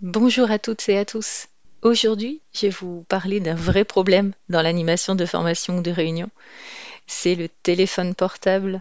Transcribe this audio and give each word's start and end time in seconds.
Bonjour 0.00 0.52
à 0.52 0.60
toutes 0.60 0.88
et 0.88 0.96
à 0.96 1.04
tous. 1.04 1.48
Aujourd'hui, 1.82 2.40
je 2.54 2.66
vais 2.66 2.72
vous 2.72 3.04
parler 3.08 3.40
d'un 3.40 3.56
vrai 3.56 3.84
problème 3.84 4.32
dans 4.48 4.62
l'animation 4.62 5.16
de 5.16 5.26
formation 5.26 5.78
ou 5.78 5.82
de 5.82 5.90
réunion. 5.90 6.30
C'est 7.08 7.34
le 7.34 7.48
téléphone 7.48 8.14
portable. 8.14 8.80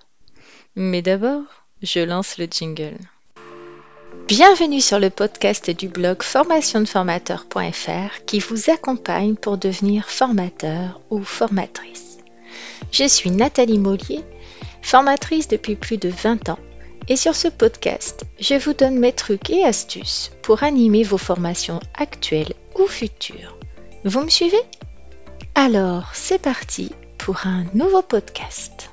Mais 0.75 1.01
d'abord, 1.01 1.41
je 1.81 2.01
lance 2.01 2.37
le 2.37 2.45
jingle. 2.45 2.99
Bienvenue 4.27 4.79
sur 4.79 4.99
le 4.99 5.09
podcast 5.09 5.71
du 5.71 5.87
blog 5.87 6.21
formationdeformateur.fr 6.21 8.23
qui 8.27 8.37
vous 8.37 8.69
accompagne 8.69 9.33
pour 9.33 9.57
devenir 9.57 10.11
formateur 10.11 11.01
ou 11.09 11.23
formatrice. 11.23 12.19
Je 12.91 13.07
suis 13.07 13.31
Nathalie 13.31 13.79
Mollier, 13.79 14.23
formatrice 14.83 15.47
depuis 15.47 15.75
plus 15.75 15.97
de 15.97 16.09
20 16.09 16.49
ans 16.49 16.59
et 17.09 17.15
sur 17.15 17.35
ce 17.35 17.47
podcast, 17.47 18.25
je 18.39 18.55
vous 18.55 18.73
donne 18.73 18.99
mes 18.99 19.13
trucs 19.13 19.49
et 19.49 19.63
astuces 19.63 20.31
pour 20.41 20.63
animer 20.63 21.03
vos 21.03 21.17
formations 21.17 21.79
actuelles 21.95 22.53
ou 22.79 22.87
futures. 22.87 23.57
Vous 24.03 24.21
me 24.21 24.29
suivez? 24.29 24.61
Alors, 25.55 26.11
c'est 26.13 26.41
parti 26.41 26.91
pour 27.17 27.45
un 27.45 27.65
nouveau 27.73 28.01
podcast. 28.01 28.89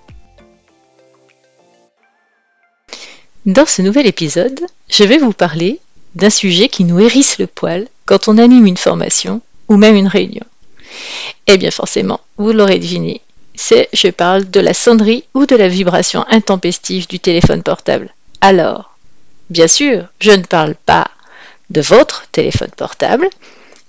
Dans 3.47 3.67
ce 3.67 3.83
nouvel 3.83 4.07
épisode, 4.07 4.61
je 4.89 5.05
vais 5.05 5.19
vous 5.19 5.33
parler 5.33 5.81
d'un 6.15 6.31
sujet 6.31 6.69
qui 6.69 6.85
nous 6.85 7.01
hérisse 7.01 7.39
le 7.39 7.47
poil 7.47 7.89
quand 8.07 8.29
on 8.29 8.39
anime 8.39 8.67
une 8.67 8.77
formation 8.77 9.43
ou 9.69 9.77
même 9.77 9.97
une 9.97 10.07
réunion. 10.07 10.45
Eh 11.47 11.59
bien 11.59 11.71
forcément, 11.71 12.21
vous 12.39 12.53
l'aurez 12.53 12.79
deviné, 12.79 13.21
c'est 13.55 13.89
je 13.93 14.09
parle 14.09 14.51
de 14.51 14.61
la 14.61 14.75
sonnerie 14.75 15.25
ou 15.35 15.47
de 15.47 15.57
la 15.57 15.69
vibration 15.69 16.25
intempestive 16.29 17.07
du 17.09 17.21
téléphone 17.21 17.63
portable. 17.63 18.13
Alors, 18.41 18.97
bien 19.51 19.69
sûr, 19.69 20.09
je 20.21 20.33
ne 20.33 20.43
parle 20.43 20.75
pas 20.75 21.11
de 21.71 21.81
votre 21.81 22.27
téléphone 22.31 22.71
portable, 22.77 23.29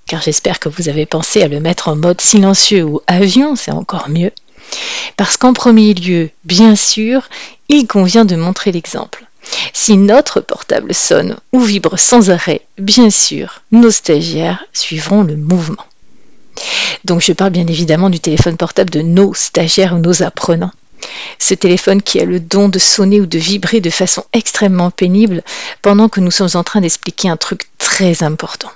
car 0.07 0.21
j'espère 0.21 0.59
que 0.59 0.69
vous 0.69 0.89
avez 0.89 1.05
pensé 1.05 1.41
à 1.41 1.47
le 1.47 1.59
mettre 1.59 1.87
en 1.87 1.95
mode 1.95 2.21
silencieux 2.21 2.83
ou 2.83 3.01
avion, 3.07 3.55
c'est 3.55 3.71
encore 3.71 4.09
mieux. 4.09 4.31
Parce 5.17 5.37
qu'en 5.37 5.53
premier 5.53 5.93
lieu, 5.93 6.29
bien 6.43 6.75
sûr, 6.75 7.29
il 7.69 7.87
convient 7.87 8.25
de 8.25 8.35
montrer 8.35 8.71
l'exemple. 8.71 9.25
Si 9.73 9.97
notre 9.97 10.41
portable 10.41 10.93
sonne 10.93 11.37
ou 11.53 11.59
vibre 11.59 11.99
sans 11.99 12.31
arrêt, 12.31 12.61
bien 12.77 13.09
sûr, 13.09 13.61
nos 13.71 13.91
stagiaires 13.91 14.65
suivront 14.73 15.23
le 15.23 15.35
mouvement. 15.35 15.85
Donc 17.03 17.21
je 17.21 17.33
parle 17.33 17.51
bien 17.51 17.67
évidemment 17.67 18.09
du 18.09 18.19
téléphone 18.19 18.57
portable 18.57 18.89
de 18.89 19.01
nos 19.01 19.33
stagiaires 19.33 19.93
ou 19.93 19.99
nos 19.99 20.23
apprenants. 20.23 20.71
Ce 21.39 21.53
téléphone 21.53 22.01
qui 22.01 22.19
a 22.19 22.25
le 22.25 22.39
don 22.39 22.69
de 22.69 22.79
sonner 22.79 23.21
ou 23.21 23.25
de 23.25 23.37
vibrer 23.37 23.81
de 23.81 23.89
façon 23.89 24.23
extrêmement 24.33 24.91
pénible 24.91 25.43
pendant 25.81 26.09
que 26.09 26.19
nous 26.19 26.31
sommes 26.31 26.49
en 26.55 26.63
train 26.63 26.81
d'expliquer 26.81 27.29
un 27.29 27.37
truc 27.37 27.63
très 27.77 28.23
important. 28.23 28.71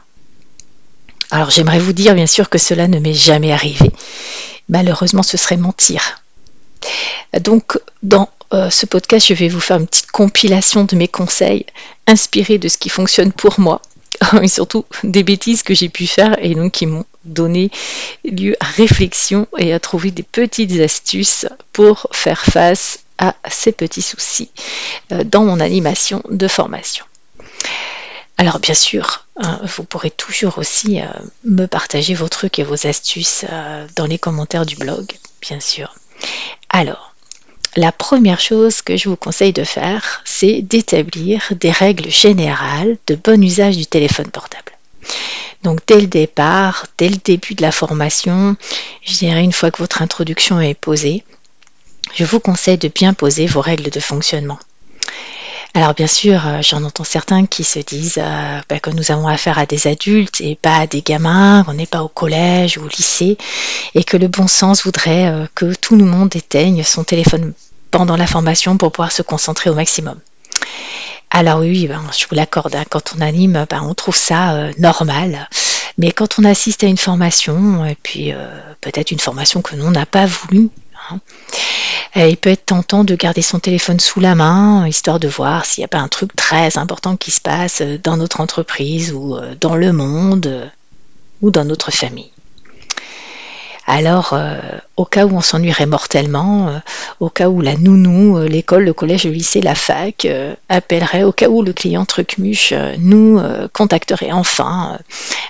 Alors 1.31 1.49
j'aimerais 1.49 1.80
vous 1.80 1.94
dire 1.94 2.16
bien 2.16 2.27
sûr 2.27 2.49
que 2.49 2.58
cela 2.58 2.88
ne 2.88 2.99
m'est 2.99 3.13
jamais 3.13 3.52
arrivé. 3.52 3.91
Malheureusement 4.67 5.23
ce 5.23 5.38
serait 5.38 5.58
mentir. 5.58 6.21
Donc 7.39 7.80
dans 8.03 8.30
euh, 8.53 8.69
ce 8.69 8.86
podcast 8.86 9.27
je 9.27 9.33
vais 9.33 9.47
vous 9.47 9.59
faire 9.59 9.77
une 9.77 9.88
petite 9.88 10.11
compilation 10.11 10.83
de 10.86 10.95
mes 10.95 11.08
conseils 11.08 11.66
inspirés 12.08 12.58
de 12.58 12.67
ce 12.67 12.77
qui 12.77 12.89
fonctionne 12.89 13.31
pour 13.31 13.59
moi 13.59 13.81
et 14.41 14.47
surtout 14.47 14.86
des 15.03 15.23
bêtises 15.23 15.61
que 15.61 15.75
j'ai 15.75 15.89
pu 15.89 16.08
faire 16.08 16.36
et 16.43 16.55
donc 16.55 16.73
qui 16.73 16.88
m'ont 16.88 17.05
donné 17.33 17.72
lieu 18.23 18.55
à 18.59 18.66
réflexion 18.66 19.47
et 19.58 19.73
à 19.73 19.80
trouver 19.80 20.11
des 20.11 20.23
petites 20.23 20.80
astuces 20.80 21.45
pour 21.73 22.08
faire 22.11 22.44
face 22.45 22.99
à 23.17 23.36
ces 23.49 23.71
petits 23.71 24.02
soucis 24.02 24.52
euh, 25.11 25.23
dans 25.23 25.44
mon 25.44 25.59
animation 25.59 26.23
de 26.30 26.47
formation. 26.47 27.05
Alors 28.38 28.59
bien 28.59 28.73
sûr, 28.73 29.25
hein, 29.36 29.59
vous 29.63 29.83
pourrez 29.83 30.11
toujours 30.11 30.58
aussi 30.59 31.02
euh, 31.02 31.05
me 31.44 31.66
partager 31.66 32.13
vos 32.13 32.30
trucs 32.30 32.58
et 32.58 32.63
vos 32.63 32.88
astuces 32.88 33.45
euh, 33.52 33.86
dans 33.97 34.05
les 34.05 34.17
commentaires 34.17 34.66
du 34.66 34.77
blog, 34.77 35.11
bien 35.41 35.59
sûr. 35.59 35.93
Alors, 36.69 37.14
la 37.76 37.92
première 37.92 38.39
chose 38.39 38.82
que 38.82 38.95
je 38.95 39.09
vous 39.09 39.17
conseille 39.17 39.53
de 39.53 39.65
faire, 39.65 40.21
c'est 40.23 40.61
d'établir 40.61 41.52
des 41.52 41.71
règles 41.71 42.09
générales 42.09 42.98
de 43.08 43.15
bon 43.15 43.43
usage 43.43 43.76
du 43.76 43.86
téléphone 43.86 44.32
portable. 44.32 44.71
Donc 45.64 45.80
dès 45.87 45.99
le 45.99 46.08
départ, 46.08 46.86
dès 46.97 47.09
le 47.09 47.17
début 47.17 47.55
de 47.55 47.61
la 47.61 47.71
formation, 47.71 48.55
je 49.03 49.17
dirais 49.17 49.43
une 49.43 49.52
fois 49.52 49.71
que 49.71 49.80
votre 49.80 50.02
introduction 50.02 50.59
est 50.61 50.73
posée, 50.73 51.23
je 52.15 52.23
vous 52.23 52.39
conseille 52.39 52.77
de 52.77 52.87
bien 52.87 53.14
poser 53.14 53.45
vos 53.45 53.61
règles 53.61 53.89
de 53.89 53.99
fonctionnement. 53.99 54.59
Alors 55.75 55.93
bien 55.93 56.08
sûr, 56.08 56.47
euh, 56.47 56.61
j'en 56.61 56.83
entends 56.83 57.03
certains 57.03 57.45
qui 57.45 57.64
se 57.64 57.80
disent 57.80 58.17
euh, 58.17 58.59
bah, 58.67 58.80
que 58.80 58.89
nous 58.89 59.11
avons 59.11 59.27
affaire 59.27 59.59
à 59.59 59.67
des 59.67 59.86
adultes 59.86 60.42
et 60.42 60.55
pas 60.55 60.77
à 60.77 60.87
des 60.87 61.03
gamins, 61.03 61.64
qu'on 61.64 61.73
n'est 61.73 61.86
pas 61.86 62.02
au 62.02 62.08
collège 62.08 62.77
ou 62.77 62.86
au 62.86 62.87
lycée, 62.87 63.37
et 63.93 64.03
que 64.03 64.17
le 64.17 64.27
bon 64.27 64.47
sens 64.47 64.83
voudrait 64.83 65.27
euh, 65.27 65.45
que 65.53 65.76
tout 65.76 65.95
le 65.95 66.05
monde 66.05 66.36
éteigne 66.36 66.83
son 66.83 67.03
téléphone 67.03 67.53
pendant 67.91 68.17
la 68.17 68.26
formation 68.26 68.77
pour 68.77 68.91
pouvoir 68.91 69.11
se 69.11 69.21
concentrer 69.21 69.70
au 69.70 69.76
maximum. 69.76 70.20
Alors 71.39 71.60
oui, 71.60 71.88
je 71.88 72.27
vous 72.27 72.36
l'accorde, 72.36 72.76
quand 72.89 73.14
on 73.16 73.22
anime, 73.22 73.66
ben, 73.70 73.82
on 73.83 73.94
trouve 73.94 74.16
ça 74.16 74.70
normal. 74.77 75.48
Mais 75.98 76.11
quand 76.11 76.38
on 76.38 76.44
assiste 76.44 76.83
à 76.83 76.88
une 76.88 76.98
formation, 76.98 77.86
et 77.86 77.95
puis 77.95 78.33
peut-être 78.82 79.11
une 79.11 79.20
formation 79.20 79.61
que 79.61 79.76
l'on 79.77 79.92
n'a 79.92 80.05
pas 80.05 80.26
voulu, 80.26 80.70
hein, 81.10 81.20
euh, 82.17 82.27
il 82.27 82.38
peut 82.38 82.50
être 82.50 82.66
tentant 82.66 83.04
de 83.04 83.16
garder 83.16 83.42
son 83.42 83.60
téléphone 83.60 84.00
sous 84.00 84.20
la 84.20 84.36
main, 84.36 84.88
histoire 84.88 85.20
de 85.20 85.27
voir 85.27 85.66
s'il 85.66 85.82
n'y 85.82 85.86
a 85.86 85.89
pas 85.89 86.00
un 86.00 86.08
truc 86.08 86.36
très 86.36 86.77
important 86.77 87.17
qui 87.17 87.32
se 87.32 87.42
passe 87.42 87.82
dans 88.04 88.17
notre 88.17 88.42
entreprise 88.42 89.14
ou 89.14 89.36
euh, 89.36 89.56
dans 89.60 89.76
le 89.76 89.94
monde 89.94 90.48
euh, 90.48 90.66
ou 91.42 91.52
dans 91.52 91.66
notre 91.66 91.92
famille. 91.92 92.32
Alors, 93.92 94.33
euh, 94.33 94.60
au 94.98 95.05
cas 95.05 95.26
où 95.26 95.36
on 95.36 95.42
s'ennuierait 95.42 95.88
mortellement, 95.88 96.67
euh, 96.67 96.77
au 97.20 97.32
cas 97.32 97.50
où 97.50 97.60
la 97.60 97.76
nounou, 97.76 98.38
euh, 98.38 98.48
l'école, 98.48 98.83
le 98.83 98.94
collège, 98.94 99.23
le 99.23 99.32
lycée, 99.32 99.61
la 99.61 99.73
fac 99.73 100.27
appellerait, 100.70 101.23
au 101.23 101.32
cas 101.32 101.50
où 101.50 101.64
le 101.64 101.73
client 101.73 102.05
trucmuche 102.05 102.72
nous 103.00 103.42
contacterait 103.73 104.32
enfin, 104.32 105.00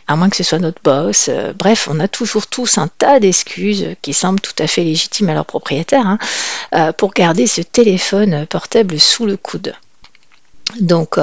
à 0.08 0.16
moins 0.16 0.30
que 0.30 0.38
ce 0.38 0.44
soit 0.44 0.60
notre 0.60 0.82
boss. 0.82 1.30
bref, 1.58 1.90
on 1.92 2.00
a 2.00 2.08
toujours 2.08 2.48
tous 2.48 2.78
un 2.78 2.88
tas 2.88 3.20
d'excuses 3.20 3.88
qui 4.02 4.14
semblent 4.14 4.40
tout 4.40 4.56
à 4.58 4.68
fait 4.68 4.86
légitimes 4.86 5.28
à 5.28 5.34
leur 5.34 5.46
propriétaire 5.46 6.18
hein, 6.72 6.94
pour 6.94 7.14
garder 7.14 7.46
ce 7.46 7.60
téléphone 7.60 8.46
portable 8.46 9.02
sous 9.02 9.26
le 9.26 9.36
coude. 9.36 9.74
Donc, 10.80 11.18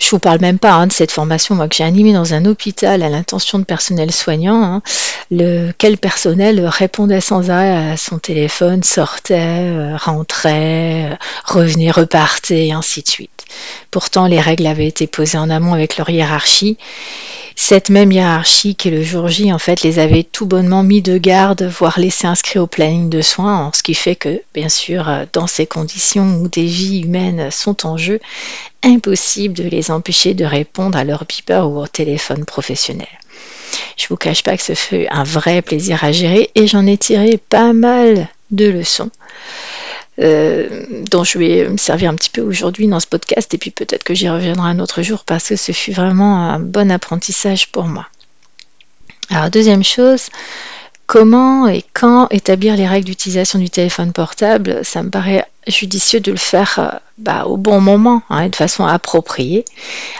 je 0.00 0.10
vous 0.10 0.18
parle 0.18 0.40
même 0.40 0.58
pas 0.58 0.72
hein, 0.72 0.86
de 0.86 0.92
cette 0.92 1.12
formation 1.12 1.54
moi 1.54 1.68
que 1.68 1.76
j'ai 1.76 1.84
animée 1.84 2.12
dans 2.12 2.34
un 2.34 2.46
hôpital 2.46 3.02
à 3.02 3.08
l'intention 3.08 3.58
de 3.58 3.64
personnel 3.64 4.10
soignant, 4.12 4.62
hein, 4.62 4.82
lequel 5.30 5.98
personnel 5.98 6.66
répondait 6.66 7.20
sans 7.20 7.50
arrêt 7.50 7.92
à 7.92 7.96
son 7.96 8.18
téléphone, 8.18 8.82
sortait, 8.82 9.36
euh, 9.38 9.96
rentrait, 9.96 11.12
euh, 11.12 11.16
revenait, 11.44 11.90
repartait 11.90 12.68
et 12.68 12.72
ainsi 12.72 13.02
de 13.02 13.08
suite. 13.08 13.39
Pourtant, 13.90 14.26
les 14.26 14.40
règles 14.40 14.66
avaient 14.66 14.86
été 14.86 15.06
posées 15.06 15.38
en 15.38 15.50
amont 15.50 15.74
avec 15.74 15.96
leur 15.96 16.10
hiérarchie. 16.10 16.76
Cette 17.56 17.90
même 17.90 18.10
hiérarchie 18.10 18.74
qui 18.74 18.90
le 18.90 19.02
jour 19.02 19.28
J 19.28 19.52
en 19.52 19.58
fait 19.58 19.82
les 19.82 19.98
avait 19.98 20.22
tout 20.22 20.46
bonnement 20.46 20.82
mis 20.82 21.02
de 21.02 21.18
garde, 21.18 21.62
voire 21.64 21.98
laissés 21.98 22.26
inscrits 22.26 22.58
au 22.58 22.66
planning 22.66 23.10
de 23.10 23.20
soins, 23.20 23.70
ce 23.74 23.82
qui 23.82 23.94
fait 23.94 24.16
que, 24.16 24.40
bien 24.54 24.68
sûr, 24.68 25.08
euh, 25.08 25.24
dans 25.32 25.46
ces 25.46 25.66
conditions 25.66 26.36
où 26.40 26.48
des 26.48 26.64
vies 26.64 27.00
humaines 27.00 27.50
sont 27.50 27.86
en 27.86 27.96
jeu, 27.96 28.20
impossible 28.82 29.54
de 29.54 29.64
les 29.64 29.90
empêcher 29.90 30.32
de 30.34 30.44
répondre 30.44 30.96
à 30.96 31.04
leur 31.04 31.24
beeper 31.26 31.68
ou 31.68 31.80
au 31.80 31.86
téléphone 31.86 32.44
professionnel. 32.44 33.08
Je 33.96 34.06
vous 34.08 34.16
cache 34.16 34.42
pas 34.42 34.56
que 34.56 34.62
ce 34.62 34.74
fut 34.74 35.06
un 35.10 35.24
vrai 35.24 35.62
plaisir 35.62 36.02
à 36.02 36.12
gérer 36.12 36.50
et 36.54 36.66
j'en 36.66 36.86
ai 36.86 36.96
tiré 36.96 37.36
pas 37.36 37.72
mal 37.72 38.28
de 38.50 38.68
leçons. 38.68 39.10
Euh, 40.20 40.84
dont 41.10 41.24
je 41.24 41.38
vais 41.38 41.66
me 41.66 41.78
servir 41.78 42.10
un 42.10 42.14
petit 42.14 42.28
peu 42.28 42.42
aujourd'hui 42.42 42.86
dans 42.86 43.00
ce 43.00 43.06
podcast 43.06 43.54
et 43.54 43.58
puis 43.58 43.70
peut-être 43.70 44.04
que 44.04 44.12
j'y 44.12 44.28
reviendrai 44.28 44.68
un 44.68 44.78
autre 44.78 45.00
jour 45.00 45.24
parce 45.24 45.48
que 45.48 45.56
ce 45.56 45.72
fut 45.72 45.92
vraiment 45.92 46.50
un 46.50 46.58
bon 46.58 46.90
apprentissage 46.90 47.72
pour 47.72 47.84
moi. 47.84 48.06
Alors 49.30 49.48
deuxième 49.48 49.84
chose, 49.84 50.28
comment 51.06 51.68
et 51.68 51.84
quand 51.94 52.28
établir 52.30 52.76
les 52.76 52.86
règles 52.86 53.06
d'utilisation 53.06 53.58
du 53.58 53.70
téléphone 53.70 54.12
portable? 54.12 54.80
Ça 54.84 55.02
me 55.02 55.08
paraît 55.08 55.46
judicieux 55.66 56.20
de 56.20 56.32
le 56.32 56.38
faire 56.38 56.74
euh, 56.78 56.98
bah, 57.16 57.46
au 57.46 57.56
bon 57.56 57.80
moment 57.80 58.22
hein, 58.28 58.42
et 58.42 58.48
de 58.50 58.56
façon 58.56 58.84
appropriée. 58.84 59.64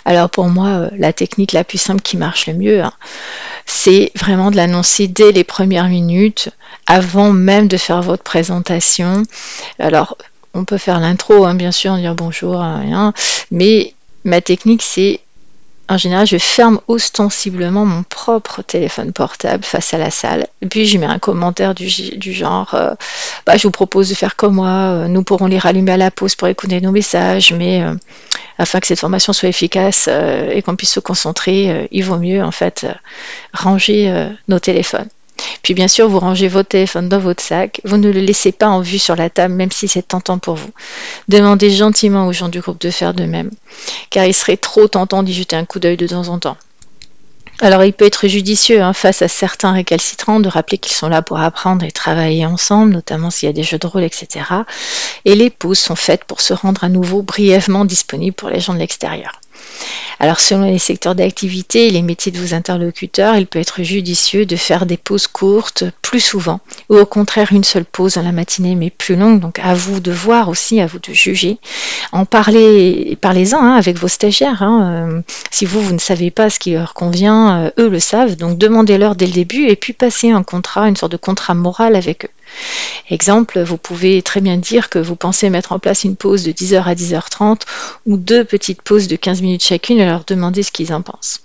Alors 0.05 0.31
pour 0.31 0.49
moi, 0.49 0.69
euh, 0.69 0.91
la 0.97 1.13
technique 1.13 1.53
la 1.53 1.65
plus 1.65 1.79
simple 1.79 2.01
qui 2.01 2.17
marche 2.17 2.47
le 2.47 2.55
mieux, 2.55 2.83
hein, 2.83 2.93
c'est 3.67 4.13
vraiment 4.17 4.51
de 4.51 4.57
l'annoncer 4.57 5.09
dès 5.09 5.33
les 5.33 5.45
premières 5.45 5.89
minutes, 5.89 6.51
avant 6.91 7.33
même 7.33 7.69
de 7.69 7.77
faire 7.77 8.03
votre 8.03 8.25
présentation. 8.25 9.23
Alors, 9.79 10.19
on 10.55 10.65
peut 10.65 10.77
faire 10.77 10.99
l'intro, 10.99 11.45
hein, 11.45 11.55
bien 11.55 11.71
sûr, 11.71 11.95
dire 11.97 12.17
bonjour, 12.17 12.65
mais 13.53 13.95
ma 14.25 14.41
technique, 14.41 14.83
c'est 14.83 15.21
en 15.89 15.99
général, 15.99 16.27
je 16.27 16.39
ferme 16.39 16.81
ostensiblement 16.87 17.85
mon 17.85 18.05
propre 18.05 18.63
téléphone 18.63 19.13
portable 19.13 19.65
face 19.65 19.93
à 19.93 19.99
la 19.99 20.11
salle. 20.11 20.47
Puis, 20.69 20.87
je 20.87 20.99
mets 20.99 21.07
un 21.07 21.19
commentaire 21.19 21.75
du, 21.75 21.89
genre 22.33 22.75
euh, 22.75 22.95
bah, 23.45 23.57
Je 23.57 23.65
vous 23.65 23.73
propose 23.73 24.09
de 24.09 24.15
faire 24.15 24.37
comme 24.37 24.55
moi, 24.55 24.69
euh, 24.69 25.09
nous 25.09 25.25
pourrons 25.25 25.47
les 25.47 25.59
rallumer 25.59 25.93
à 25.93 25.97
la 25.97 26.13
pause 26.13 26.37
pour 26.37 26.47
écouter 26.47 26.81
nos 26.81 26.93
messages, 26.93 27.53
mais 27.53 27.83
euh, 27.83 27.95
afin 28.59 28.79
que 28.79 28.87
cette 28.87 29.01
formation 29.01 29.33
soit 29.33 29.49
efficace 29.49 30.09
et 30.09 30.63
qu'on 30.63 30.77
puisse 30.77 30.93
se 30.93 31.01
concentrer, 31.01 31.89
il 31.91 32.05
vaut 32.05 32.19
mieux 32.19 32.43
en 32.43 32.53
fait 32.53 32.87
ranger 33.53 34.29
nos 34.49 34.59
téléphones. 34.59 35.09
Puis 35.63 35.75
bien 35.75 35.89
sûr, 35.89 36.09
vous 36.09 36.19
rangez 36.19 36.49
votre 36.49 36.69
téléphone 36.69 37.09
dans 37.09 37.19
votre 37.19 37.43
sac. 37.43 37.81
Vous 37.85 37.97
ne 37.97 38.11
le 38.11 38.21
laissez 38.21 38.53
pas 38.53 38.69
en 38.69 38.81
vue 38.81 38.99
sur 38.99 39.17
la 39.17 39.31
table, 39.31 39.55
même 39.55 39.73
si 39.73 39.89
c'est 39.89 40.07
tentant 40.09 40.39
pour 40.39 40.55
vous. 40.55 40.71
Demandez 41.29 41.71
gentiment 41.71 42.27
aux 42.27 42.33
gens 42.33 42.49
du 42.49 42.61
groupe 42.61 42.81
de 42.81 42.91
faire 42.91 43.15
de 43.15 43.25
même, 43.25 43.51
car 44.11 44.25
il 44.25 44.35
serait 44.35 44.57
trop 44.57 44.89
tentant 44.89 45.23
d'y 45.23 45.35
jeter 45.35 45.57
un 45.57 45.65
coup 45.65 45.79
d'œil 45.79 45.97
de 45.97 46.07
temps 46.07 46.29
en 46.29 46.39
temps. 46.39 46.57
Alors 47.63 47.85
il 47.85 47.93
peut 47.93 48.07
être 48.07 48.27
judicieux 48.27 48.81
hein, 48.81 48.95
face 48.95 49.21
à 49.21 49.29
certains 49.29 49.73
récalcitrants 49.73 50.41
de 50.41 50.49
rappeler 50.49 50.79
qu'ils 50.79 50.95
sont 50.95 51.11
là 51.11 51.21
pour 51.21 51.39
apprendre 51.39 51.85
et 51.85 51.93
travailler 51.93 52.47
ensemble, 52.47 52.93
notamment 52.93 53.31
s'il 53.31 53.49
y 53.49 53.51
a 53.51 53.53
des 53.53 53.63
jeux 53.63 53.79
de 53.79 53.87
rôle, 53.87 54.03
etc. 54.03 54.47
Et 55.27 55.35
les 55.35 55.51
pauses 55.51 55.79
sont 55.79 55.97
faites 55.97 56.25
pour 56.25 56.41
se 56.41 56.55
rendre 56.55 56.85
à 56.85 56.89
nouveau 56.89 57.21
brièvement 57.21 57.85
disponibles 57.85 58.35
pour 58.35 58.49
les 58.49 58.61
gens 58.61 58.73
de 58.73 58.79
l'extérieur. 58.79 59.41
Alors 60.23 60.39
selon 60.39 60.65
les 60.65 60.79
secteurs 60.79 61.15
d'activité 61.15 61.87
et 61.87 61.91
les 61.91 62.03
métiers 62.03 62.31
de 62.31 62.39
vos 62.39 62.53
interlocuteurs, 62.53 63.37
il 63.37 63.47
peut 63.47 63.59
être 63.59 63.83
judicieux 63.83 64.45
de 64.45 64.57
faire 64.57 64.85
des 64.85 64.99
pauses 64.99 65.27
courtes 65.27 65.85
plus 66.03 66.21
souvent 66.21 66.61
ou 66.91 66.99
au 66.99 67.07
contraire 67.07 67.53
une 67.53 67.65
seule 67.65 67.87
pause 67.87 68.15
dans 68.15 68.23
la 68.23 68.33
matinée 68.33 68.75
mais 68.75 68.91
plus 68.91 69.17
longue. 69.17 69.41
Donc 69.41 69.59
à 69.61 69.73
vous 69.73 70.01
de 70.01 70.13
voir 70.13 70.51
aussi, 70.51 70.81
à 70.81 70.87
vous 70.87 70.99
de 70.99 71.13
juger. 71.13 71.59
En 72.13 72.27
parler, 72.27 73.17
parlez-en 73.21 73.63
hein, 73.63 73.77
avec 73.77 73.97
vos 73.97 74.09
stagiaires. 74.09 74.63
Hein. 74.63 75.09
Euh, 75.09 75.23
si 75.51 75.65
vous, 75.65 75.81
vous 75.81 75.95
ne 75.95 75.99
savez 75.99 76.31
pas 76.31 76.51
ce 76.51 76.59
qui 76.59 76.73
leur 76.73 76.93
convient, 76.93 77.65
euh, 77.65 77.71
eux 77.79 77.89
le 77.89 78.01
savent. 78.01 78.37
Donc 78.37 78.59
demandez-leur 78.59 79.15
dès 79.15 79.27
le 79.27 79.33
début 79.33 79.69
et 79.69 79.77
puis 79.77 79.95
passez 79.95 80.31
un 80.31 80.43
contrat, 80.43 80.89
une 80.89 80.97
sorte 80.97 81.13
de 81.13 81.17
contrat 81.17 81.55
moral 81.55 81.97
avec 81.97 82.27
eux. 82.27 82.31
Exemple, 83.11 83.61
vous 83.63 83.77
pouvez 83.77 84.23
très 84.23 84.41
bien 84.41 84.57
dire 84.57 84.89
que 84.89 84.99
vous 84.99 85.17
pensez 85.17 85.51
mettre 85.51 85.73
en 85.73 85.79
place 85.79 86.05
une 86.05 86.17
pause 86.17 86.45
de 86.45 86.53
10h 86.53 86.83
à 86.85 86.95
10h30 86.95 87.63
ou 88.07 88.17
deux 88.17 88.45
petites 88.45 88.83
pauses 88.83 89.09
de 89.09 89.17
15 89.17 89.43
minutes 89.43 89.65
chacune 89.65 89.99
et 89.99 90.07
leur 90.07 90.25
demander 90.25 90.63
ce 90.63 90.71
qu'ils 90.71 90.93
en 90.93 91.03
pensent. 91.03 91.41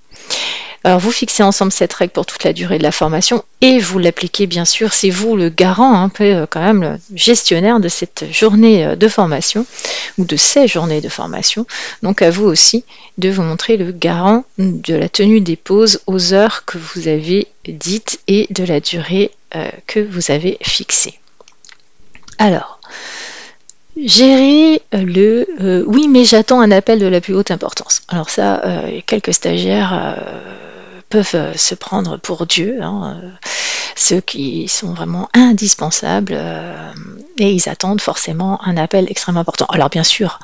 Alors 0.85 0.99
vous 0.99 1.11
fixez 1.11 1.41
ensemble 1.41 1.71
cette 1.71 1.93
règle 1.93 2.13
pour 2.13 2.27
toute 2.27 2.43
la 2.43 2.53
durée 2.53 2.77
de 2.77 2.83
la 2.83 2.91
formation 2.91 3.43
et 3.61 3.79
vous 3.79 3.97
l'appliquez 3.97 4.45
bien 4.45 4.65
sûr, 4.65 4.93
c'est 4.93 5.09
vous 5.09 5.35
le 5.35 5.49
garant, 5.49 5.99
un 5.99 6.09
peu 6.09 6.23
euh, 6.23 6.45
quand 6.47 6.61
même 6.61 6.83
le 6.83 6.99
gestionnaire 7.15 7.79
de 7.79 7.87
cette 7.87 8.31
journée 8.31 8.85
euh, 8.85 8.95
de 8.95 9.07
formation 9.07 9.65
ou 10.19 10.25
de 10.25 10.35
ces 10.35 10.67
journées 10.67 11.01
de 11.01 11.09
formation. 11.09 11.65
Donc 12.03 12.21
à 12.21 12.29
vous 12.29 12.45
aussi 12.45 12.85
de 13.17 13.29
vous 13.29 13.41
montrer 13.41 13.77
le 13.77 13.91
garant 13.91 14.45
de 14.59 14.93
la 14.93 15.09
tenue 15.09 15.41
des 15.41 15.55
pauses 15.55 16.01
aux 16.05 16.33
heures 16.33 16.65
que 16.65 16.77
vous 16.77 17.07
avez 17.07 17.47
dites 17.67 18.19
et 18.27 18.45
de 18.51 18.63
la 18.63 18.79
durée 18.79 19.31
euh, 19.55 19.69
que 19.87 19.99
vous 19.99 20.31
avez 20.31 20.57
fixée. 20.61 21.19
Alors, 22.37 22.79
Gérer 23.97 24.81
le 24.91 25.85
oui 25.87 26.09
mais 26.09 26.25
j'attends 26.25 26.59
un 26.59 26.69
appel 26.69 26.99
de 26.99 27.05
la 27.05 27.21
plus 27.21 27.33
haute 27.33 27.49
importance. 27.49 28.01
Alors 28.09 28.29
ça, 28.29 28.61
quelques 29.05 29.33
stagiaires 29.33 30.17
peuvent 31.09 31.35
euh, 31.35 31.53
se 31.55 31.75
prendre 31.75 32.17
pour 32.17 32.45
Dieu, 32.45 32.79
hein, 32.81 33.19
euh, 33.23 33.29
ceux 33.95 34.21
qui 34.21 34.67
sont 34.67 34.93
vraiment 34.93 35.29
indispensables 35.33 36.33
euh, 36.35 36.93
et 37.39 37.51
ils 37.51 37.69
attendent 37.69 38.01
forcément 38.01 38.61
un 38.63 38.77
appel 38.77 39.05
extrêmement 39.09 39.41
important. 39.41 39.65
Alors 39.67 39.89
bien 39.89 40.03
sûr, 40.03 40.39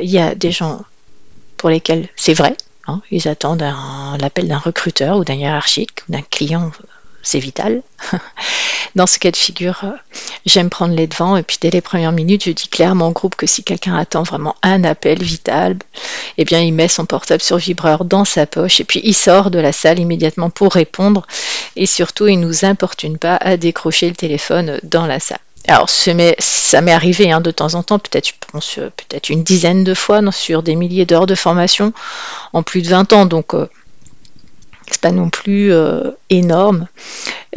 il 0.00 0.10
y 0.10 0.18
a 0.18 0.34
des 0.34 0.50
gens 0.50 0.82
pour 1.56 1.70
lesquels 1.70 2.08
c'est 2.16 2.34
vrai, 2.34 2.56
hein, 2.86 3.00
ils 3.10 3.28
attendent 3.28 3.64
l'appel 4.20 4.48
d'un 4.48 4.58
recruteur 4.58 5.16
ou 5.16 5.24
d'un 5.24 5.34
hiérarchique 5.34 6.00
ou 6.08 6.12
d'un 6.12 6.22
client 6.22 6.70
c'est 7.22 7.38
vital. 7.38 7.82
Dans 8.94 9.06
ce 9.06 9.18
cas 9.18 9.30
de 9.30 9.36
figure, 9.36 9.80
euh, 9.84 9.92
j'aime 10.44 10.68
prendre 10.68 10.94
les 10.94 11.06
devants 11.06 11.36
et 11.36 11.42
puis 11.42 11.56
dès 11.60 11.70
les 11.70 11.80
premières 11.80 12.12
minutes, 12.12 12.44
je 12.44 12.50
dis 12.50 12.68
clairement 12.68 13.08
au 13.08 13.12
groupe 13.12 13.36
que 13.36 13.46
si 13.46 13.64
quelqu'un 13.64 13.96
attend 13.96 14.22
vraiment 14.22 14.54
un 14.62 14.84
appel 14.84 15.22
vital, 15.22 15.76
eh 16.36 16.44
bien 16.44 16.60
il 16.60 16.74
met 16.74 16.88
son 16.88 17.06
portable 17.06 17.42
sur 17.42 17.56
vibreur 17.56 18.04
dans 18.04 18.24
sa 18.24 18.46
poche 18.46 18.80
et 18.80 18.84
puis 18.84 19.00
il 19.02 19.14
sort 19.14 19.50
de 19.50 19.58
la 19.58 19.72
salle 19.72 19.98
immédiatement 19.98 20.50
pour 20.50 20.74
répondre 20.74 21.26
et 21.76 21.86
surtout 21.86 22.26
il 22.26 22.40
nous 22.40 22.64
importune 22.64 23.16
pas 23.16 23.36
à 23.36 23.56
décrocher 23.56 24.08
le 24.08 24.14
téléphone 24.14 24.78
dans 24.82 25.06
la 25.06 25.20
salle. 25.20 25.38
Alors, 25.68 25.88
ça 25.88 26.12
m'est 26.80 26.92
arrivé 26.92 27.30
hein, 27.30 27.40
de 27.40 27.52
temps 27.52 27.74
en 27.74 27.82
temps, 27.82 27.98
peut-être 28.00 28.32
peut-être 28.50 29.30
une 29.30 29.44
dizaine 29.44 29.84
de 29.84 29.94
fois 29.94 30.20
sur 30.32 30.62
des 30.62 30.74
milliers 30.74 31.06
d'heures 31.06 31.26
de 31.26 31.36
formation 31.36 31.92
en 32.52 32.62
plus 32.62 32.82
de 32.82 32.88
20 32.88 33.12
ans. 33.12 33.26
Donc, 33.26 33.54
euh, 33.54 33.68
c'est 34.90 35.00
pas 35.00 35.12
non 35.12 35.30
plus 35.30 35.72
euh, 35.72 36.10
énorme. 36.30 36.86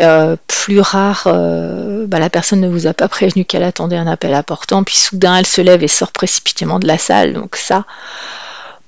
Euh, 0.02 0.36
plus 0.48 0.80
rare, 0.80 1.24
euh, 1.28 2.06
bah, 2.08 2.20
la 2.20 2.30
personne 2.30 2.60
ne 2.62 2.68
vous 2.68 2.88
a 2.88 2.94
pas 2.94 3.08
prévenu 3.08 3.46
qu'elle 3.46 3.64
attendait 3.64 3.96
un 3.96 4.08
appel 4.08 4.34
important, 4.34 4.84
puis 4.84 4.96
soudain 4.96 5.38
elle 5.38 5.46
se 5.46 5.62
lève 5.62 5.84
et 5.84 5.88
sort 5.88 6.12
précipitamment 6.12 6.80
de 6.80 6.88
la 6.88 6.98
salle. 6.98 7.34
Donc 7.34 7.56
ça, 7.56 7.86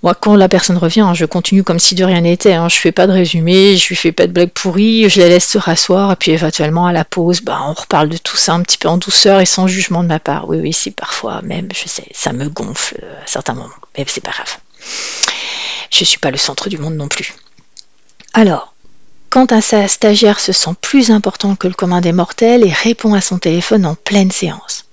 moi 0.03 0.13
quand 0.15 0.35
la 0.35 0.49
personne 0.49 0.77
revient, 0.77 1.01
hein, 1.01 1.13
je 1.13 1.25
continue 1.25 1.63
comme 1.63 1.79
si 1.79 1.95
de 1.95 2.03
rien 2.03 2.21
n'était. 2.21 2.53
Hein. 2.53 2.67
Je 2.67 2.77
fais 2.77 2.91
pas 2.91 3.07
de 3.07 3.13
résumé, 3.13 3.77
je 3.77 3.87
lui 3.87 3.95
fais 3.95 4.11
pas 4.11 4.27
de 4.27 4.33
blague 4.33 4.51
pourrie, 4.51 5.09
je 5.09 5.21
la 5.21 5.29
laisse 5.29 5.47
se 5.47 5.57
rasseoir, 5.57 6.11
et 6.11 6.15
puis 6.17 6.31
éventuellement 6.31 6.87
à 6.87 6.91
la 6.91 7.05
pause, 7.05 7.41
bah, 7.41 7.59
on 7.65 7.73
reparle 7.73 8.09
de 8.09 8.17
tout 8.17 8.37
ça 8.37 8.53
un 8.53 8.61
petit 8.61 8.77
peu 8.77 8.89
en 8.89 8.97
douceur 8.97 9.39
et 9.39 9.45
sans 9.45 9.67
jugement 9.67 10.03
de 10.03 10.09
ma 10.09 10.19
part. 10.19 10.49
Oui, 10.49 10.59
oui, 10.61 10.73
c'est 10.73 10.91
parfois 10.91 11.41
même, 11.41 11.69
je 11.73 11.87
sais, 11.87 12.07
ça 12.13 12.33
me 12.33 12.49
gonfle 12.49 13.01
à 13.23 13.27
certains 13.27 13.53
moments, 13.53 13.69
mais 13.97 14.05
c'est 14.07 14.23
pas 14.23 14.31
grave. 14.31 14.57
Je 15.89 16.03
suis 16.03 16.19
pas 16.19 16.31
le 16.31 16.37
centre 16.37 16.67
du 16.67 16.77
monde 16.77 16.95
non 16.95 17.07
plus. 17.07 17.33
Alors, 18.37 18.75
quand 19.31 19.51
un 19.51 19.61
stagiaire 19.61 20.39
se 20.39 20.51
sent 20.51 20.75
plus 20.79 21.09
important 21.09 21.55
que 21.55 21.67
le 21.67 21.73
commun 21.73 22.01
des 22.01 22.11
mortels 22.11 22.63
et 22.63 22.71
répond 22.71 23.15
à 23.15 23.21
son 23.21 23.39
téléphone 23.39 23.83
en 23.83 23.95
pleine 23.95 24.29
séance. 24.29 24.85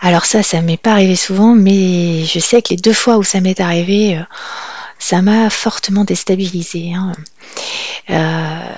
Alors 0.00 0.24
ça, 0.24 0.42
ça 0.42 0.62
m'est 0.62 0.78
pas 0.78 0.92
arrivé 0.92 1.16
souvent, 1.16 1.54
mais 1.54 2.24
je 2.24 2.38
sais 2.38 2.62
que 2.62 2.70
les 2.70 2.76
deux 2.76 2.94
fois 2.94 3.18
où 3.18 3.22
ça 3.22 3.42
m'est 3.42 3.60
arrivé, 3.60 4.16
euh, 4.16 4.22
ça 4.98 5.20
m'a 5.20 5.50
fortement 5.50 6.04
déstabilisé. 6.04 6.94
Hein. 6.94 7.12
Euh, 8.08 8.74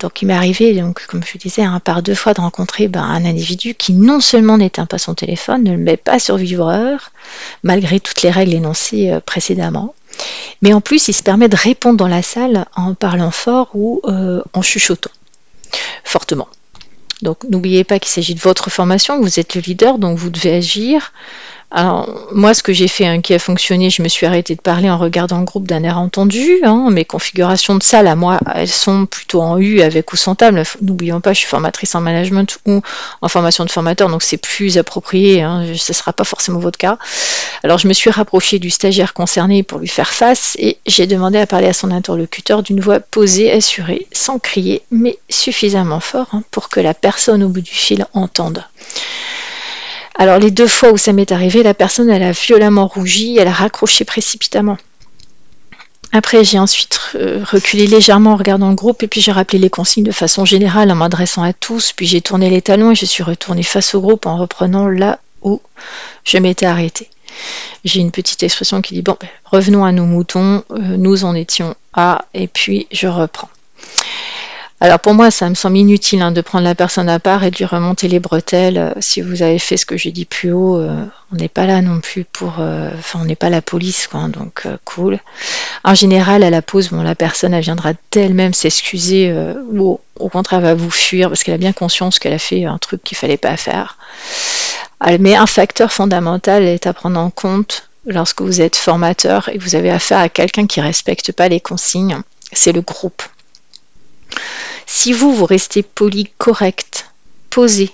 donc 0.00 0.20
il 0.20 0.26
m'est 0.26 0.34
arrivé, 0.34 0.78
donc, 0.78 1.06
comme 1.06 1.24
je 1.24 1.38
disais, 1.38 1.62
hein, 1.62 1.80
par 1.80 2.02
deux 2.02 2.14
fois 2.14 2.34
de 2.34 2.42
rencontrer 2.42 2.88
ben, 2.88 3.04
un 3.04 3.24
individu 3.24 3.74
qui 3.74 3.94
non 3.94 4.20
seulement 4.20 4.58
n'éteint 4.58 4.84
pas 4.84 4.98
son 4.98 5.14
téléphone, 5.14 5.64
ne 5.64 5.70
le 5.70 5.78
met 5.78 5.96
pas 5.96 6.18
sur 6.18 6.36
vibreur, 6.36 7.10
malgré 7.62 8.00
toutes 8.00 8.20
les 8.20 8.30
règles 8.30 8.52
énoncées 8.52 9.12
euh, 9.12 9.20
précédemment, 9.20 9.94
mais 10.62 10.72
en 10.72 10.80
plus, 10.80 11.08
il 11.08 11.12
se 11.12 11.22
permet 11.22 11.48
de 11.48 11.56
répondre 11.56 11.96
dans 11.96 12.08
la 12.08 12.22
salle 12.22 12.66
en 12.74 12.94
parlant 12.94 13.30
fort 13.30 13.70
ou 13.74 14.00
euh, 14.04 14.42
en 14.52 14.62
chuchotant 14.62 15.10
fortement. 16.04 16.48
Donc 17.22 17.44
n'oubliez 17.44 17.84
pas 17.84 17.98
qu'il 17.98 18.10
s'agit 18.10 18.34
de 18.34 18.40
votre 18.40 18.70
formation, 18.70 19.20
vous 19.20 19.40
êtes 19.40 19.54
le 19.54 19.60
leader, 19.60 19.98
donc 19.98 20.18
vous 20.18 20.30
devez 20.30 20.54
agir 20.54 21.12
alors, 21.76 22.28
moi, 22.30 22.54
ce 22.54 22.62
que 22.62 22.72
j'ai 22.72 22.86
fait 22.86 23.04
hein, 23.04 23.20
qui 23.20 23.34
a 23.34 23.40
fonctionné, 23.40 23.90
je 23.90 24.00
me 24.00 24.06
suis 24.06 24.26
arrêtée 24.26 24.54
de 24.54 24.60
parler 24.60 24.88
en 24.88 24.96
regardant 24.96 25.40
le 25.40 25.44
groupe 25.44 25.66
d'un 25.66 25.82
air 25.82 25.98
entendu. 25.98 26.60
Hein. 26.62 26.88
mes 26.92 27.04
configurations 27.04 27.74
de 27.74 27.82
salle, 27.82 28.06
à 28.06 28.14
moi, 28.14 28.38
elles 28.54 28.68
sont 28.68 29.06
plutôt 29.06 29.42
en 29.42 29.58
U 29.58 29.80
avec 29.80 30.12
ou 30.12 30.16
sans 30.16 30.36
table. 30.36 30.62
N'oublions 30.82 31.20
pas, 31.20 31.32
je 31.32 31.40
suis 31.40 31.48
formatrice 31.48 31.96
en 31.96 32.00
management 32.00 32.58
ou 32.66 32.80
en 33.22 33.28
formation 33.28 33.64
de 33.64 33.70
formateur, 33.72 34.08
donc 34.08 34.22
c'est 34.22 34.36
plus 34.36 34.78
approprié. 34.78 35.42
Hein, 35.42 35.64
ce 35.74 35.90
ne 35.90 35.94
sera 35.94 36.12
pas 36.12 36.22
forcément 36.22 36.60
votre 36.60 36.78
cas. 36.78 36.96
Alors, 37.64 37.78
je 37.78 37.88
me 37.88 37.92
suis 37.92 38.10
rapprochée 38.10 38.60
du 38.60 38.70
stagiaire 38.70 39.12
concerné 39.12 39.64
pour 39.64 39.80
lui 39.80 39.88
faire 39.88 40.10
face 40.10 40.56
et 40.60 40.78
j'ai 40.86 41.08
demandé 41.08 41.38
à 41.38 41.46
parler 41.48 41.66
à 41.66 41.72
son 41.72 41.90
interlocuteur 41.90 42.62
d'une 42.62 42.78
voix 42.78 43.00
posée, 43.00 43.50
assurée, 43.50 44.06
sans 44.12 44.38
crier, 44.38 44.82
mais 44.92 45.18
suffisamment 45.28 45.98
fort 45.98 46.28
pour 46.52 46.68
que 46.68 46.78
la 46.78 46.94
personne 46.94 47.42
au 47.42 47.48
bout 47.48 47.62
du 47.62 47.72
fil 47.72 48.06
entende. 48.14 48.62
Alors 50.16 50.38
les 50.38 50.50
deux 50.50 50.68
fois 50.68 50.92
où 50.92 50.96
ça 50.96 51.12
m'est 51.12 51.32
arrivé, 51.32 51.62
la 51.62 51.74
personne 51.74 52.10
elle 52.10 52.22
a 52.22 52.32
violemment 52.32 52.86
rougi, 52.86 53.36
elle 53.38 53.48
a 53.48 53.52
raccroché 53.52 54.04
précipitamment. 54.04 54.76
Après, 56.16 56.44
j'ai 56.44 56.60
ensuite 56.60 57.00
euh, 57.16 57.42
reculé 57.44 57.88
légèrement 57.88 58.34
en 58.34 58.36
regardant 58.36 58.68
le 58.68 58.76
groupe 58.76 59.02
et 59.02 59.08
puis 59.08 59.20
j'ai 59.20 59.32
rappelé 59.32 59.58
les 59.58 59.68
consignes 59.68 60.04
de 60.04 60.12
façon 60.12 60.44
générale 60.44 60.92
en 60.92 60.94
m'adressant 60.94 61.42
à 61.42 61.52
tous, 61.52 61.92
puis 61.92 62.06
j'ai 62.06 62.20
tourné 62.20 62.50
les 62.50 62.62
talons 62.62 62.92
et 62.92 62.94
je 62.94 63.04
suis 63.04 63.24
retournée 63.24 63.64
face 63.64 63.96
au 63.96 64.00
groupe 64.00 64.24
en 64.26 64.36
reprenant 64.36 64.86
là 64.86 65.18
où 65.42 65.60
je 66.22 66.38
m'étais 66.38 66.66
arrêtée. 66.66 67.10
J'ai 67.84 67.98
une 67.98 68.12
petite 68.12 68.44
expression 68.44 68.80
qui 68.80 68.94
dit 68.94 69.02
bon, 69.02 69.16
ben, 69.20 69.28
revenons 69.44 69.84
à 69.84 69.90
nos 69.90 70.04
moutons, 70.04 70.62
euh, 70.70 70.96
nous 70.96 71.24
en 71.24 71.34
étions 71.34 71.74
à, 71.92 72.26
et 72.32 72.46
puis 72.46 72.86
je 72.92 73.08
reprends. 73.08 73.50
Alors 74.80 74.98
pour 74.98 75.14
moi, 75.14 75.30
ça 75.30 75.48
me 75.48 75.54
semble 75.54 75.78
inutile 75.78 76.20
hein, 76.20 76.32
de 76.32 76.40
prendre 76.40 76.64
la 76.64 76.74
personne 76.74 77.08
à 77.08 77.20
part 77.20 77.44
et 77.44 77.50
de 77.50 77.56
lui 77.56 77.64
remonter 77.64 78.08
les 78.08 78.18
bretelles. 78.18 78.76
Euh, 78.76 78.92
si 79.00 79.20
vous 79.20 79.42
avez 79.42 79.58
fait 79.58 79.76
ce 79.76 79.86
que 79.86 79.96
j'ai 79.96 80.10
dit 80.10 80.24
plus 80.24 80.52
haut, 80.52 80.76
euh, 80.76 81.06
on 81.32 81.36
n'est 81.36 81.48
pas 81.48 81.64
là 81.64 81.80
non 81.80 82.00
plus 82.00 82.24
pour... 82.24 82.56
Euh, 82.58 82.90
enfin, 82.98 83.20
on 83.22 83.24
n'est 83.24 83.36
pas 83.36 83.50
la 83.50 83.62
police, 83.62 84.08
quoi, 84.08 84.26
donc 84.28 84.66
cool. 84.84 85.20
En 85.84 85.94
général, 85.94 86.42
à 86.42 86.50
la 86.50 86.60
pause, 86.60 86.90
bon, 86.90 87.02
la 87.02 87.14
personne, 87.14 87.54
elle 87.54 87.62
viendra 87.62 87.92
d'elle-même 88.10 88.52
s'excuser 88.52 89.34
ou 89.72 90.00
au 90.18 90.28
contraire, 90.28 90.58
elle 90.58 90.66
va 90.66 90.74
vous 90.74 90.90
fuir 90.90 91.28
parce 91.28 91.44
qu'elle 91.44 91.54
a 91.54 91.58
bien 91.58 91.72
conscience 91.72 92.18
qu'elle 92.18 92.32
a 92.32 92.38
fait 92.38 92.64
un 92.64 92.78
truc 92.78 93.02
qu'il 93.04 93.16
fallait 93.16 93.36
pas 93.36 93.56
faire. 93.56 93.96
Mais 95.20 95.34
un 95.36 95.46
facteur 95.46 95.92
fondamental 95.92 96.64
est 96.64 96.86
à 96.86 96.92
prendre 96.92 97.18
en 97.20 97.30
compte 97.30 97.88
lorsque 98.06 98.42
vous 98.42 98.60
êtes 98.60 98.76
formateur 98.76 99.48
et 99.48 99.58
que 99.58 99.62
vous 99.62 99.76
avez 99.76 99.90
affaire 99.90 100.18
à 100.18 100.28
quelqu'un 100.28 100.66
qui 100.66 100.80
ne 100.80 100.84
respecte 100.84 101.32
pas 101.32 101.48
les 101.48 101.60
consignes, 101.60 102.20
c'est 102.52 102.72
le 102.72 102.80
groupe. 102.80 103.22
Si 104.86 105.12
vous, 105.12 105.34
vous 105.34 105.46
restez 105.46 105.82
poli, 105.82 106.30
correct, 106.38 107.10
posé, 107.50 107.90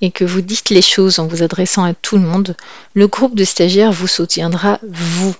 et 0.00 0.10
que 0.10 0.24
vous 0.24 0.40
dites 0.40 0.70
les 0.70 0.82
choses 0.82 1.18
en 1.18 1.26
vous 1.26 1.42
adressant 1.42 1.84
à 1.84 1.94
tout 1.94 2.16
le 2.16 2.22
monde, 2.22 2.56
le 2.94 3.08
groupe 3.08 3.34
de 3.34 3.44
stagiaires 3.44 3.92
vous 3.92 4.06
soutiendra, 4.06 4.78
vous. 4.82 5.34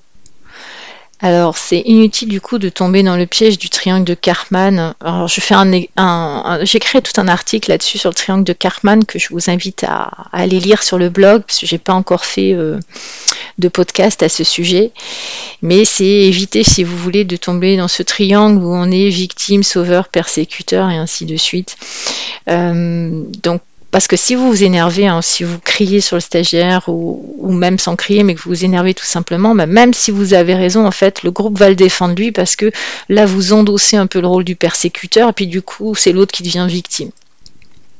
Alors, 1.21 1.57
c'est 1.57 1.81
inutile 1.81 2.29
du 2.29 2.41
coup 2.41 2.59
de 2.59 2.69
tomber 2.69 3.03
dans 3.03 3.17
le 3.17 3.27
piège 3.27 3.59
du 3.59 3.69
triangle 3.69 4.05
de 4.05 4.15
Karpman. 4.15 4.95
Alors, 5.01 5.27
je 5.27 5.41
j'ai 6.63 6.79
créé 6.79 7.03
tout 7.03 7.21
un 7.21 7.27
article 7.27 7.71
là-dessus 7.71 7.99
sur 7.99 8.11
le 8.11 8.15
triangle 8.15 8.45
de 8.45 8.53
Karpman 8.53 9.05
que 9.05 9.19
je 9.19 9.29
vous 9.31 9.51
invite 9.51 9.85
à, 9.85 10.13
aller 10.33 10.61
lire 10.61 10.83
sur 10.83 10.97
le 10.97 11.09
blog 11.09 11.43
parce 11.43 11.59
que 11.59 11.67
j'ai 11.67 11.79
pas 11.79 11.93
encore 11.93 12.25
fait 12.25 12.53
euh, 12.53 12.79
de 13.59 13.67
podcast 13.67 14.23
à 14.23 14.29
ce 14.29 14.45
sujet. 14.45 14.93
Mais 15.61 15.85
c'est 15.85 16.05
éviter, 16.05 16.63
si 16.63 16.85
vous 16.85 16.97
voulez, 16.97 17.25
de 17.25 17.37
tomber 17.37 17.77
dans 17.77 17.89
ce 17.89 18.05
triangle 18.05 18.63
où 18.63 18.73
on 18.73 18.89
est 18.91 19.09
victime, 19.09 19.65
sauveur, 19.65 20.09
persécuteur 20.09 20.89
et 20.89 20.97
ainsi 20.97 21.27
de 21.27 21.37
suite. 21.37 21.77
Euh, 22.49 23.25
donc 23.43 23.61
parce 23.91 24.07
que 24.07 24.17
si 24.17 24.35
vous 24.35 24.47
vous 24.49 24.63
énervez, 24.65 25.07
hein, 25.07 25.23
si 25.23 25.45
vous 25.45 25.59
criez 25.59 26.01
sur 26.01 26.17
le 26.17 26.21
stagiaire 26.21 26.89
ou, 26.89 27.53
même 27.53 27.79
sans 27.79 27.97
crier, 27.97 28.23
mais 28.23 28.35
que 28.35 28.41
vous 28.43 28.51
vous 28.51 28.65
énervez 28.65 28.93
tout 28.93 29.05
simplement, 29.05 29.55
bah, 29.55 29.67
même 29.67 29.95
si 29.95 30.11
vous 30.11 30.35
avez 30.35 30.55
raison, 30.55 30.87
en 30.87 30.91
fait, 30.91 31.23
le 31.23 31.31
groupe 31.31 31.59
va 31.59 31.71
le 31.71 31.75
défendre 31.75 32.15
lui 32.15 32.31
parce 32.31 32.55
que 32.55 32.71
là, 33.09 33.25
vous 33.25 33.55
endossez 33.55 33.97
un 33.97 34.07
peu 34.07 34.21
le 34.21 34.27
rôle 34.27 34.45
du 34.45 34.57
persécuteur 34.57 35.31
et 35.31 35.33
puis 35.33 35.47
du 35.47 35.63
coup, 35.63 35.95
c'est 35.95 36.13
l'autre 36.13 36.33
qui 36.33 36.43
devient 36.43 36.67
victime. 36.69 37.11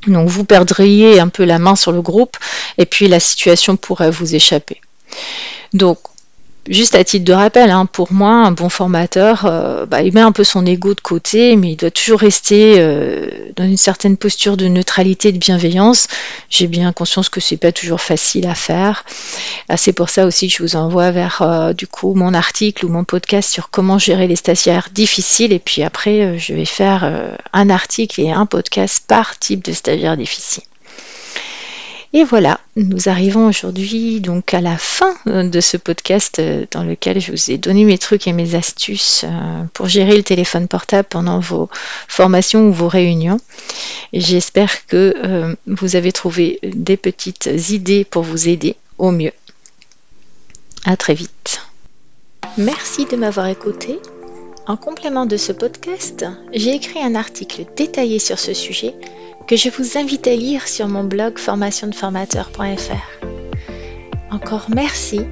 Donc 0.07 0.29
vous 0.29 0.45
perdriez 0.45 1.21
un 1.21 1.29
peu 1.29 1.45
la 1.45 1.59
main 1.59 1.75
sur 1.75 1.93
le 1.93 2.03
groupe 2.03 2.37
et 2.77 2.87
puis 2.87 3.09
la 3.09 3.19
situation 3.19 3.77
pourrait 3.77 4.11
vous 4.11 4.35
échapper. 4.35 4.81
Donc 5.73 5.99
Juste 6.69 6.95
à 6.95 7.03
titre 7.03 7.25
de 7.25 7.33
rappel, 7.33 7.71
hein, 7.71 7.87
pour 7.87 8.13
moi, 8.13 8.31
un 8.31 8.53
bon 8.53 8.69
formateur, 8.69 9.47
euh, 9.47 9.87
bah, 9.87 10.03
il 10.03 10.13
met 10.13 10.21
un 10.21 10.33
peu 10.33 10.45
son 10.45 10.67
ego 10.67 10.95
de 10.95 11.01
côté, 11.01 11.57
mais 11.57 11.73
il 11.73 11.77
doit 11.77 11.91
toujours 11.91 12.21
rester 12.21 12.75
euh, 12.77 13.31
dans 13.57 13.65
une 13.65 13.79
certaine 13.79 14.19
posture 14.19 14.59
de 14.59 14.69
neutralité 14.69 15.33
de 15.33 15.39
bienveillance. 15.39 16.09
J'ai 16.51 16.67
bien 16.67 16.93
conscience 16.93 17.31
que 17.31 17.41
c'est 17.41 17.57
pas 17.57 17.73
toujours 17.73 18.03
facile 18.03 18.47
à 18.47 18.55
faire. 18.55 19.07
Ah, 19.71 19.79
c'est 19.79 19.95
pour 19.95 20.11
ça 20.11 20.27
aussi 20.27 20.49
que 20.49 20.55
je 20.57 20.63
vous 20.63 20.77
envoie 20.77 21.11
vers 21.11 21.41
euh, 21.41 21.73
du 21.73 21.87
coup 21.87 22.13
mon 22.13 22.35
article 22.35 22.85
ou 22.85 22.91
mon 22.91 23.05
podcast 23.05 23.51
sur 23.51 23.71
comment 23.71 23.99
gérer 23.99 24.27
les 24.27 24.37
stagiaires 24.37 24.91
difficiles. 24.93 25.55
Et 25.55 25.61
puis 25.61 25.83
après, 25.83 26.39
je 26.39 26.53
vais 26.53 26.67
faire 26.67 27.39
un 27.55 27.71
article 27.71 28.21
et 28.21 28.31
un 28.31 28.45
podcast 28.45 29.05
par 29.09 29.39
type 29.39 29.65
de 29.65 29.73
stagiaire 29.73 30.19
difficile. 30.19 30.65
Et 32.15 32.25
voilà, 32.25 32.59
nous 32.77 33.11
arrivons 33.11 33.49
aujourd'hui 33.49 34.21
donc 34.21 34.55
à 34.55 34.63
la 34.63 34.79
fin 34.79 35.15
euh, 35.27 35.47
de 35.47 35.61
ce 35.61 35.77
podcast 35.77 36.39
euh, 36.39 36.65
dans 36.71 36.83
lequel 36.83 37.21
je 37.21 37.33
vous 37.33 37.51
ai 37.51 37.59
donné 37.59 37.85
mes 37.85 37.99
trucs 37.99 38.27
et 38.27 38.33
mes 38.33 38.55
astuces 38.55 39.25
euh, 39.29 39.65
pour 39.75 39.89
gérer 39.89 40.17
le 40.17 40.23
téléphone 40.23 40.69
portable 40.69 41.07
pendant 41.09 41.39
vos 41.39 41.69
formations 42.09 42.69
ou 42.69 42.73
vos 42.73 42.89
réunions. 42.89 43.41
J'espère 44.15 44.87
que 44.87 45.55
vous 45.67 45.97
avez 45.97 46.13
trouvé 46.13 46.59
des 46.63 46.97
petites 46.97 47.51
idées 47.69 48.05
pour 48.05 48.23
vous 48.23 48.49
aider 48.49 48.77
au 48.97 49.11
mieux. 49.11 49.33
À 50.87 50.97
très 50.97 51.15
vite. 51.15 51.61
Merci 52.57 53.05
de 53.05 53.17
m'avoir 53.17 53.47
écouté. 53.49 54.01
En 54.69 54.77
complément 54.77 55.25
de 55.25 55.39
ce 55.39 55.51
podcast, 55.51 56.27
j'ai 56.53 56.75
écrit 56.75 57.03
un 57.03 57.15
article 57.15 57.65
détaillé 57.75 58.19
sur 58.19 58.39
ce 58.39 58.53
sujet 58.53 58.95
que 59.47 59.57
je 59.57 59.71
vous 59.71 59.97
invite 59.97 60.27
à 60.27 60.37
lire 60.37 60.69
sur 60.69 60.89
mon 60.89 61.05
blog 61.05 61.39
formationdeformateur.fr. 61.39 63.25
Encore 64.31 64.67
merci 64.69 65.23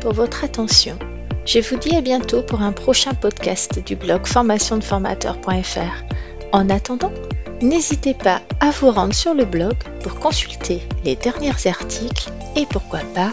pour 0.00 0.12
votre 0.12 0.44
attention. 0.44 0.96
Je 1.44 1.58
vous 1.58 1.76
dis 1.76 1.96
à 1.96 2.00
bientôt 2.00 2.42
pour 2.42 2.62
un 2.62 2.70
prochain 2.70 3.12
podcast 3.12 3.84
du 3.84 3.96
blog 3.96 4.24
formationdeformateur.fr. 4.24 6.04
En 6.52 6.70
attendant, 6.70 7.12
n'hésitez 7.60 8.14
pas 8.14 8.40
à 8.60 8.70
vous 8.70 8.92
rendre 8.92 9.14
sur 9.14 9.34
le 9.34 9.46
blog 9.46 9.74
pour 10.04 10.20
consulter 10.20 10.80
les 11.04 11.16
derniers 11.16 11.66
articles 11.66 12.30
et 12.54 12.66
pourquoi 12.66 13.00
pas 13.16 13.32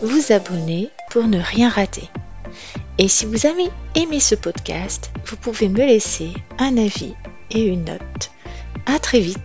vous 0.00 0.32
abonner 0.32 0.88
pour 1.10 1.24
ne 1.24 1.40
rien 1.40 1.68
rater. 1.68 2.08
Et 2.98 3.08
si 3.08 3.26
vous 3.26 3.46
avez 3.46 3.70
aimé 3.96 4.20
ce 4.20 4.34
podcast, 4.34 5.10
vous 5.26 5.36
pouvez 5.36 5.68
me 5.68 5.78
laisser 5.78 6.32
un 6.58 6.76
avis 6.76 7.14
et 7.50 7.62
une 7.66 7.84
note. 7.84 8.30
À 8.86 8.98
très 8.98 9.20
vite 9.20 9.38